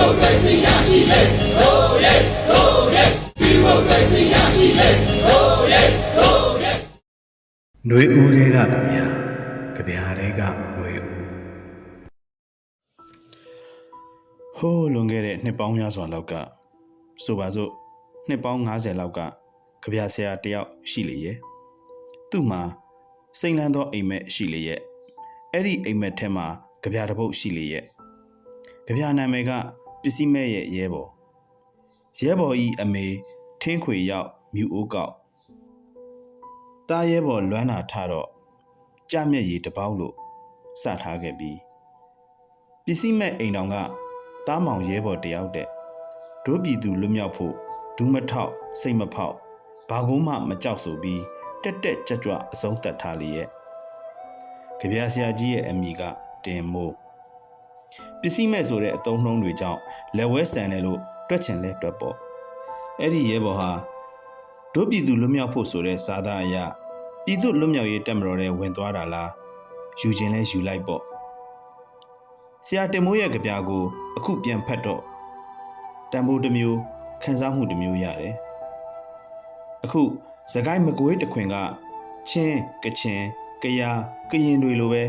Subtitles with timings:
[0.00, 1.20] မိုကရေစီရရှိလေ
[1.58, 2.14] ဟိုးရဲ
[2.48, 3.04] ဟိုးရဲ
[3.40, 4.88] ဒီမိုကရေစီရရှိလေ
[5.24, 5.82] ဟိုးရဲ
[6.16, 6.72] ဟိုးရဲ
[7.88, 10.40] နှွေဦးလေးကဗျာကြဗျာလေးက
[10.74, 11.12] နှွေဦး
[14.58, 16.34] ဟိုးလွန်ခဲ့တဲ့နှစ်ပေါင်းများစွာလောက်က
[17.24, 17.70] ဆိုပါစို့
[18.28, 19.20] နှစ်ပေါင်း90လောက်က
[19.82, 21.36] ကြဗျာဆရာတယောက်ရှိလေရဲ့
[22.30, 22.62] သူ့မှာ
[23.40, 24.80] စိမ့်လန်းသောအိမ်မက်ရှိလေရဲ့
[25.52, 26.46] အဲ့ဒီအိမ်မက်ထဲမှာ
[26.82, 27.84] ကြဗျာတစ်ပုတ်ရှိလေရဲ့
[28.86, 29.52] ကြဗျာနာမည်က
[30.02, 31.10] ပစ္စည်းမဲ့ရဲ့ရဲဘော်
[32.22, 33.06] ရဲဘော်ဤအမေ
[33.62, 35.12] ထင်းခွေရောက်မြူအိုးကောက်
[36.88, 38.28] တားရဲဘော်လွမ်းနာထတော့
[39.10, 40.14] ကြမျက်ရည်တစ်ပေါက်လို့
[40.82, 41.58] စထားခဲ့ပြီး
[42.84, 43.76] ပစ္စည်းမဲ့အိမ်တော်က
[44.46, 45.68] တားမောင်ရဲဘော်တယောက်တဲ့
[46.44, 47.54] ဒုပြည်သူလွတ်မြောက်ဖို့
[47.96, 49.34] ဒူးမထောက်စိတ်မဖောက်
[49.88, 51.22] ဘာကုန်းမှမကြောက်ဆိုပြီး
[51.62, 53.48] တက်တက်ကြွကြွအဆုံးသတ်ထားလေရဲ့
[54.78, 56.02] ကြပြဆရာကြီးရဲ့အမိက
[56.44, 56.94] တင်မိုး
[58.20, 59.80] ပစ္စည်းမဲ့ဆိုတဲ့အတုံးနှုံးတွေကြောင့်
[60.16, 62.16] လက်ဝဲဆန်တယ်လို့တွက်ချင်လဲတွက်ပေါ့
[62.98, 63.70] အဲ့ဒီရဲဘော်ဟာ
[64.74, 66.56] ဒုပြည်သူလွတ်မြောက်ဖို့ဆိုတဲ့စာသားအရ
[67.24, 69.30] ပြည်သူလွတ်မြောက်ရေးတက်မတော်တဲ့ဝင်သွားတာလား
[70.00, 71.02] ယူခြင်းလဲယူလိုက်ပေါ့
[72.66, 73.82] ဆရာတင်မိုးရဲ့ကြပြာကို
[74.16, 75.02] အခုပြန်ဖတ်တော့
[76.12, 76.78] တန်ဖိုးတစ်မျိုး
[77.22, 78.34] ခန်းစားမှုတစ်မျိုးရတယ်
[79.84, 80.02] အခု
[80.52, 81.56] သခိုင်းမကွေးတခွင်က
[82.28, 83.22] ချင်းကချင်
[83.62, 83.90] ကယာ
[84.30, 85.02] ကရင်တွေလိုပဲ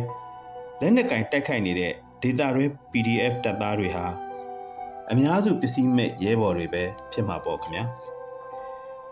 [0.79, 4.05] လက်နက်ကင်တိုက်ခိုက်နေတဲ့ ဒေတာတွင် PDF တပ်သားတွေဟာ
[5.11, 7.85] အများစုပစ္စည်းမဲ့ရဲဘော်တွေပဲဖြစ်မှာပေါ့ခင်ဗျာ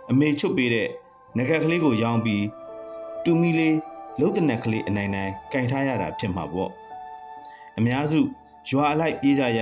[0.09, 0.87] အမေချွတ်ပေးတဲ့
[1.37, 2.45] ငကက်ကလေးကိုရောင်းပြီး
[3.23, 3.77] တူမီလေး
[4.19, 6.71] လုံးတနက်ကလေးအနိုင်နိုင်ကင်ထားရတာဖြစ်မှာပေါ့
[7.77, 8.19] အများစု
[8.69, 9.59] ရွာအလိုက်ပြေးကြရ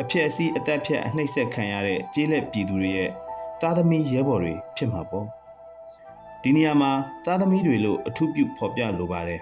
[0.00, 3.10] အဖြစ်အစည်းအသက်ဖြတ်အနှိမ့်ဆက်ခံရတဲ့ကျေးလက်ပြည်သူတွေရဲ့
[3.60, 5.26] သားသမီးရဲဘော်တွေဖြစ်မှာပေါ့
[6.42, 6.92] ဒီနေရာမှာ
[7.24, 9.40] သားသမီးတွေလို့အထူးပြုဖော်ပြလိုပါတယ်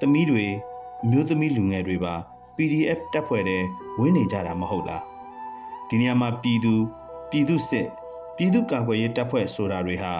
[0.00, 0.46] သမီးတွေ
[1.04, 2.14] အမျိုးသမီးလူငယ်တွေပါ
[2.56, 3.62] PDF တက်ဖွဲ့တဲ့
[3.98, 5.02] ဝင်းနေကြတာမဟုတ်လား
[5.88, 6.74] ဒီနေရာမှာပြည်သူ
[7.30, 7.88] ပြည်သူစစ်
[8.36, 10.14] ပြည်သူကာကွယ်ရေးတပ်ဖွဲ့ဆိုတာတွေဟာ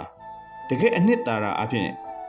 [0.68, 1.88] တကယ်အနှစ်သာရအဖြစ်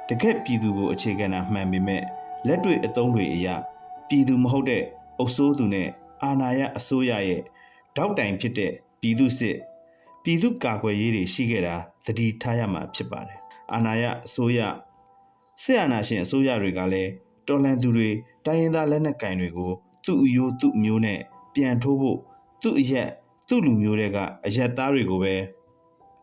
[0.09, 2.03] တကယ်ပြည်သူကိုအခြေခံတာမှန်ပေမဲ့
[2.47, 3.55] လက်တွေ့အသုံးတွေအရာ
[4.07, 4.83] ပြည်သူမဟုတ်တဲ့
[5.19, 5.89] အုပ်စိုးသူနဲ့
[6.23, 7.41] အာဏာရအစိုးရရဲ့
[7.97, 8.71] တောက်တိုင်ဖြစ်တဲ့
[9.01, 9.57] ပြည်သူစစ်
[10.23, 13.39] ပြည်သူကာကွယ်ရေးတွေရှိခဲ့တာသတိထားရမှာဖြစ်ပါတယ်။
[13.73, 14.59] အာဏာရအစိုးရ
[15.63, 17.11] စစ်အာဏာရှင်အစိုးရတွေကလည်း
[17.49, 18.09] တော်လှန်သူတွေ
[18.45, 19.71] တိုင်းရင်းသားလက်နက်ကင်တွေကို
[20.05, 21.19] သူ့အယိုးသူ့မျိုးနဲ့
[21.53, 22.19] ပြန်ထိုးဖို့
[22.61, 23.09] သူ့အရက်
[23.47, 25.35] သူ့လူမျိုးတွေကအရက်သားတွေကိုပဲ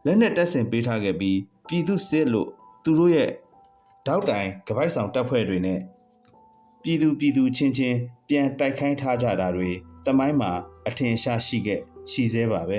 [0.05, 1.39] လက်နက်တပ်ဆင်ပေးထားခဲ့ပြီး
[1.69, 2.49] ပြည်သူစစ်လို့
[2.85, 3.31] သူတို့ရဲ့
[4.07, 5.79] တောက်တိုင်ကပိုက်ဆောင်တပ်ဖွဲ့တွေနဲ့
[6.83, 7.99] ပြည်သူပြည်သူချင်းချင်း
[8.29, 9.71] ပြန်တိုက်ခိုင်းထားကြတာတွေ
[10.07, 10.51] တမိုင်းမှာ
[10.89, 12.79] အထင်ရှားရှိခဲ့ရှိသေးပါပဲ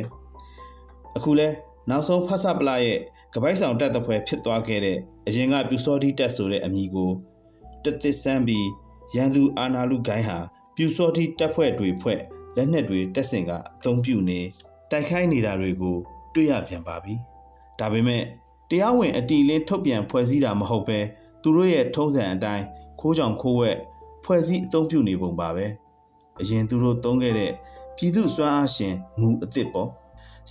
[1.18, 1.48] အခုလဲ
[1.90, 3.00] နောက်ဆုံးဖတ်ဆပလာရဲ့
[3.34, 4.98] ကပိုက်ဆောင်တက်တဲ့ဖွဲဖြစ်သွားခဲ့တဲ့
[5.28, 7.12] အရင်ကပြူစောတိတက်ဆိုတဲ့အမည်ကို
[7.84, 8.68] တသစ်ဆန်းပြီး
[9.16, 10.38] ရန်သူအာနာလူဂိုင်းဟာ
[10.76, 12.20] ပြူစောတိတက်ဖွဲ့တွေဖွဲ့
[12.56, 14.40] လက်နက်တွေတက်ဆင်ကအသုံးပြုနေ
[14.92, 15.96] တိုက်ခိုင်းနေတာတွေကို
[16.34, 17.16] တွေ့ရပြန်ပါပြီ
[17.80, 18.24] ဒါပေမဲ့
[18.70, 21.00] တရားဝင်အတီလင်းထုတ်ပြန်ဖွဲ့စည်းတာမဟုတ်ပဲ
[21.42, 22.66] သူတို့ရဲ့ထုံးစံအတိုင်း
[23.00, 23.78] ခိုးကြောင်ခိုးဝက်
[24.24, 25.66] ဖွဲ့စည်းအသုံးပြုနေပုံပါပဲ
[26.42, 27.52] အရင်သူတို့သုံးခဲ့တဲ့
[27.96, 29.90] ပြည်သူစွမ်းအားရှင်မူအစ်စ်ပေါ့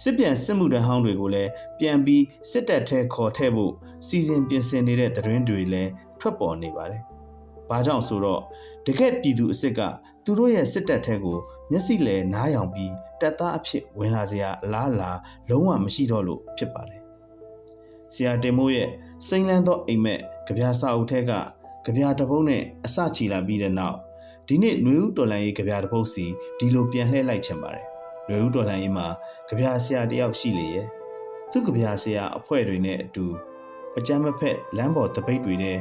[0.01, 3.73] စစ်ပြန်စစ်မှုတန်းဟောင်းတွေကိုလည်းပြန်ပြီးစစ်တပ်ထဲခေါ်ထည့်ဖို့
[4.07, 7.03] စီစဉ်ပြင်ဆင်နေတဲ့သတင်းတွေလည်းထွက်ပေါ်နေပါတယ်။
[7.71, 8.41] ။ဘာကြောင့်ဆိုတော့
[8.87, 9.81] တကယ့်ပြည်သူအစ်စ်က
[10.25, 11.39] သူတို့ရဲ့စစ်တပ်ထဲကို
[11.71, 15.11] မျက်စိလဲနားယောင်ပြီးတပ်သားအဖြစ်ဝင်လာစရာအလားအလာ
[15.49, 17.03] လုံးဝမရှိတော့လို့ဖြစ်ပါတယ်။
[18.15, 18.89] ဆရာတင်မိုးရဲ့
[19.29, 21.33] စိမ့်လန်းသောအိမ်မက်ကြပြာစာအုပ်ထဲက
[21.85, 23.97] ကြပြာတပုတ်နဲ့အစချီလာပြီးတဲ့နောက်
[24.49, 26.25] ဒီနေ့နှွေဦးတော်လန်ရေးကြပြာတပုတ်စီ
[26.59, 27.87] ဒီလိုပြန်လှည့်လိုက်ချင်ပါတယ်။
[28.29, 29.07] နှွေဦးတော်လန်ရေးမှာ
[29.49, 30.87] ကြပြာဆရာတယောက်ရှိလေရဲ့
[31.51, 33.27] သူကြပြာဆရာအဖွဲ့တွေနဲ့အတူ
[33.99, 35.79] အကြမ်းမဖက်လမ်းပေါ်တပိတ်တွေနဲ့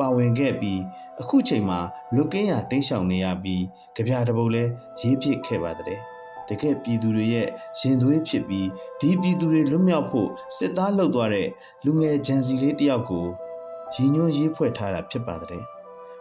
[0.00, 0.80] ပါဝင်ခဲ့ပြီး
[1.20, 1.80] အခုချိန်မှာ
[2.14, 3.64] လူကင်းရတိတ်ဆောင်နေရပြီး
[3.96, 4.64] ကြပြာတစ်ပုတ်လဲ
[5.00, 6.00] ရေးဖြစ်ခဲ့ပါတဲ့။
[6.48, 7.48] တကယ်ပြည်သူတွေရဲ့
[7.80, 8.68] ရင်သွေးဖြစ်ပြီး
[9.00, 11.48] ဒီပြည်သူတွေလွတ်မြောက်ဖို့စစ်သားလှုပ်သွားတဲ့
[11.84, 13.26] လူငယ်ဂျန်စီလေးတယောက်ကို
[13.94, 15.64] ရည်ညွှန်းရေးဖွဲ့ထားတာဖြစ်ပါတယ်။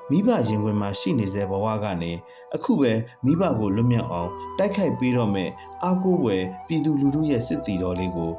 [0.09, 2.11] မိဘရင်ခွင်မှာရှိနေစေဘဝကနေ
[2.55, 2.91] အခုပဲ
[3.25, 5.49] မိဘကိုလွတ်မြောက်အောင်တိုက်ခိုက်ပေးတော့မဲ့
[5.83, 8.31] အာကိုဝယ်ပြည်သူလူထုရဲ့စစ်တီတော်လေးကို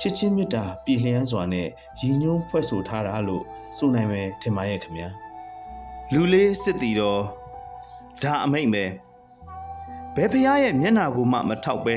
[0.00, 1.68] ချစ်ချင်းမြတ်တာပြည်လျန်းစွာနဲ့
[2.00, 3.44] ရည်ညွှန်းဖွဲ့ဆိုထားတာလို့
[3.76, 5.08] ဆိုနိုင်မယ်ထင်ပါရဲ့ခင်ဗျာ။
[6.12, 7.22] လူလေးစစ်တီတော်
[8.22, 8.84] ဒါအမိတ်ပဲ
[10.14, 11.96] ဘယ်ဖရားရဲ့မျက်နာကိုမှမထောက်ပဲ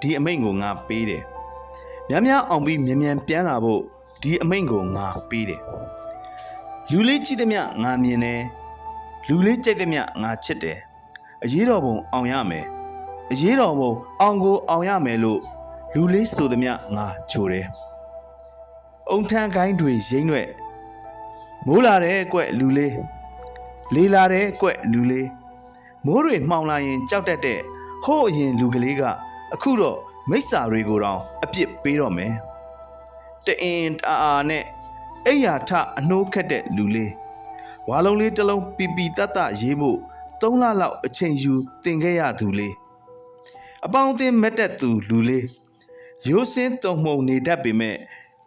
[0.00, 1.22] ဒီအမိန့်ကိုငါပေးတယ်။
[2.08, 3.82] များများအောင်ပြီးမြန်မြန်ပြန်လာဖို့
[4.22, 5.60] ဒီအမိန့်ကိုငါပေးတယ်။
[6.90, 8.40] လူလေးကြည့်သည်မြငါမြင်တယ်။
[9.26, 10.78] လူလေးကြိုက်သည်မြငါချစ်တယ်။
[11.44, 12.66] အရေးတော်ပုံအောင်ရမယ်။
[13.32, 15.40] အရေးတော်ပုံအောင်ကိုအောင်ရမယ်လို့
[15.94, 17.66] လူလေးဆိုသည်မြငါချိုတယ်။
[19.10, 20.48] အုံထန်းကိုင်းတွေရိမ့်ွက်
[21.66, 22.94] မိုးလာတဲ့ကွလူလေး
[23.94, 25.28] လေးလာတဲ့ကွလူလေး
[26.06, 27.60] မိုးတွေမှောင်လာရင်ကြောက်တတ်တဲ့
[28.04, 29.02] ဟိုးအရင်လူကလေးက
[29.54, 29.98] အခုတော့
[30.30, 32.34] မိစ္ဆာတွေကိုတောင်အပြစ်ပေးတော့မယ်
[33.46, 34.64] တအင်တအာနဲ့
[35.26, 37.12] အိယာထအနှိုးခက်တဲ့လူလေး
[37.88, 39.98] ဝါလုံးလေးတစ်လုံးပီပီတတ်တရေးဖို့
[40.40, 41.54] ၃လလောက်အချိန်ယူ
[41.84, 42.74] တင်ခဲ့ရသူလေး
[43.86, 45.44] အပေါင်းအသင်းမက်တက်သူလူလေး
[46.26, 47.96] ရိုးစင်းတုံမှုံနေတတ်ပေမဲ့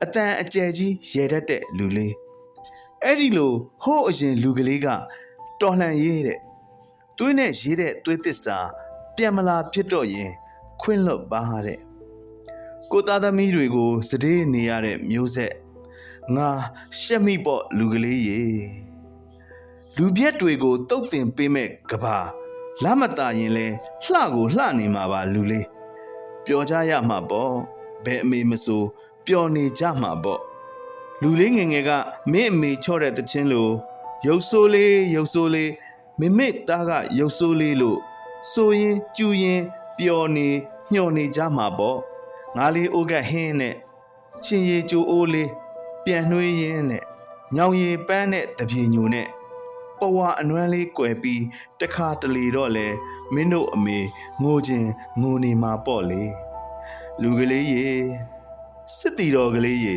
[0.03, 2.15] အတန်အကျယ်ကြီးရေတတ်တဲ့လူလေး
[3.03, 3.53] အဲ့ဒီလို
[3.83, 4.87] ဟိုးအရင်လူကလေးက
[5.61, 6.39] တော်လှန်ရေးတဲ့
[7.17, 8.57] သွေးနဲ့ရေးတဲ့သွေးသစ္စာ
[9.15, 10.31] ပြန်မလာဖြစ်တော့ရင်
[10.81, 11.79] ခွင့်လွတ်ပါတဲ့
[12.91, 15.53] ကိုသားသမီးတွေကိုစတဲ့နေရတဲ့မျိုးဆက်
[16.35, 16.49] ငါ
[17.01, 18.41] ရှက်မိပေါ့လူကလေးရေ
[19.97, 22.17] လူပြက်တွေကိုတုတ်တင်ပေးမဲ့ကဘာ
[22.83, 23.67] လမတာရင်လဲ
[24.03, 25.65] လှကိုလှနေမှာပါလူလေး
[26.45, 27.53] ပျော်ကြရမှာပေါ့
[28.05, 28.83] ဘယ်အမေမဆို
[29.25, 30.41] ပျော်နေကြမှာပေါ့
[31.21, 31.91] လူလေးငယ်ငယ်က
[32.31, 33.73] မင်းအမေချော့တဲ့တခြင်းလို့
[34.27, 35.71] ရုပ်ဆိုးလေးရုပ်ဆိုးလေး
[36.19, 37.99] မမေသားကရုပ်ဆိုးလေးလို့
[38.51, 39.61] ဆိုရင်ကျူရင်
[39.97, 40.47] ပျော်နေ
[40.91, 41.99] ညှော်နေကြမှာပေါ့
[42.55, 43.75] ငါလေးအိုးကဟင်းနဲ့
[44.43, 45.49] ချင်းရီကျိုးအိုးလေး
[46.03, 47.03] ပြန်နှွေးရင်းနဲ့
[47.55, 49.27] ညောင်ရည်ပန်းနဲ့တပြေညိုနဲ့
[50.01, 51.43] ပဝါအနွမ်းလေးကွယ်ပြီး
[51.81, 52.87] တခါတလေတော့လဲ
[53.33, 53.99] မင်းတို့အမေ
[54.41, 54.89] ငိုခြင်း
[55.21, 56.23] ငိုနေမှာပေါ့လေ
[57.21, 57.87] လူကလေးရေ
[58.97, 59.95] စစ်တီတော်ကလေးရေ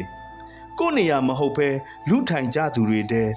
[0.78, 1.68] ကို့နေရာမဟုတ်ဘဲ
[2.08, 3.30] လူထိုင်ကြသူတွေတဲ့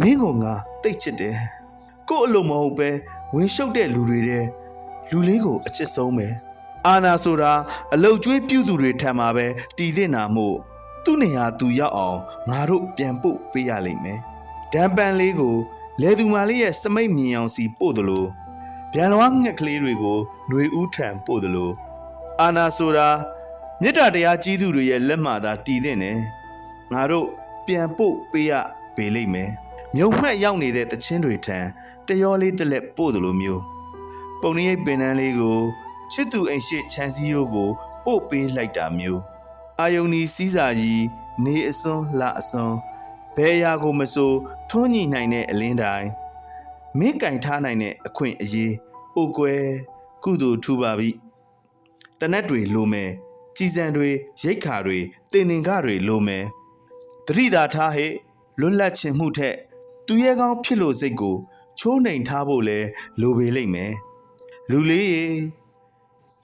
[0.00, 1.36] မင်းကငါတိတ်ချစ်တယ်
[2.08, 2.90] ကို့အလိုမဟုတ်ပဲ
[3.34, 4.44] ဝင်ရှုပ်တဲ့လူတွေတဲ့
[5.10, 6.28] လူလေးကိုအချစ်ဆုံးပဲ
[6.86, 7.52] အာနာဆိုတာ
[7.94, 9.46] အလုတ်ကျွေးပြုသူတွေထံမှာပဲ
[9.78, 10.56] တည်တဲ့နာမို့
[11.04, 14.20] သူ့နေရာသူရောက်အောင်ငါတို့ပြန်ပို့ပေးရလိမ့်မယ်
[14.72, 15.56] ဒံပန်လေးကို
[16.00, 18.28] လေသူမာလေးရဲ့စမိတ်မြင်အောင်စီပို့တယ်လို့
[18.92, 21.72] ဗျံလွားငှက်ကလေးတွေကိုຫນွေဦးထံပို့တယ်လို့
[22.40, 23.08] အာနာဆိုတာ
[23.80, 26.18] မေတ္တာတရားကြီးသူတွေရဲ့လက်မှသာတည်တဲ့နဲ့
[26.92, 27.26] ငါတို့
[27.66, 28.52] ပြန်ပို့ပေးရ
[28.96, 29.50] ပေလိမ့်မယ်
[29.94, 31.58] မြုံမှတ်ရောက်နေတဲ့တချင်းတွေထံ
[32.06, 33.62] တရောလေးတစ်လက်ပို့တယ်လို့မျိုး
[34.40, 35.58] ပုံရိပ်ပင်နှန်းလေးကို
[36.12, 37.70] ချစ်သူအိမ်ရှိချမ်းစည်းရိုးကို
[38.04, 39.20] ပို့ပေးလိုက်တာမျိုး
[39.80, 41.04] အာယုန်ဒီစီးစာကြီး
[41.44, 42.76] နေအစွန်းလာအစွန်း
[43.36, 44.32] ဘယ်အရာကိုမဆို
[44.70, 46.08] ထွန်းညှိနိုင်တဲ့အလင်းတိုင်း
[46.98, 48.74] မင်းကင်ထားနိုင်တဲ့အခွင့်အရေး
[49.14, 49.62] အိုကွယ်
[50.24, 51.10] ကုသိုလ်ထူပါပြီ
[52.20, 53.10] တနက်တွေလိုမယ်
[53.56, 54.10] ကြည်စံတွေ
[54.42, 54.98] ရိတ်ခါတွေ
[55.32, 56.44] တင်င်္ဂတွေလိုမယ်
[57.26, 58.12] တတိသာထားဟဲ့
[58.60, 59.56] လွတ်လပ်ခြင်းမှုထက်
[60.06, 61.36] သူရဲကောင်းဖြစ်လို့စိတ်ကို
[61.78, 62.78] ချိုးနှိမ်ထားဖို့လဲ
[63.20, 63.92] လိုပေလိမ့်မယ်
[64.70, 65.26] လူလေးရေ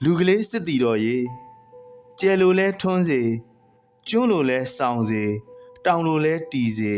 [0.03, 1.17] လူကလေးစစ်တီတော်ရေ
[2.19, 3.21] ကျဲလိုလဲထွန်းစေ
[4.07, 5.23] ကျွန်းလိုလဲစောင်းစေ
[5.85, 6.93] တောင်လိုလဲတီစေ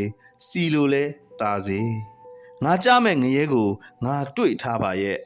[0.47, 1.03] စီလိုလဲ
[1.39, 1.81] တာစေ
[2.63, 3.69] ငါကြားမဲ့ငရဲကို
[4.05, 5.19] ငါတွေ့ထားပါရဲ့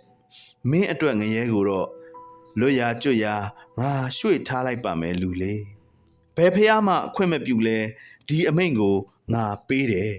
[0.70, 1.88] မင်းအတွက်ငရဲကိုတော့
[2.60, 3.36] လွတ်ရာကျွတ်ရာ
[3.80, 5.64] ငါရွှေ့ထားလိုက်ပါမယ်လူလေး
[6.36, 7.80] ဘယ်ဖះမှအခွင့်မပြုလဲ
[8.28, 8.96] ဒီအမိန့်ကို
[9.34, 10.14] ငါပေးတယ်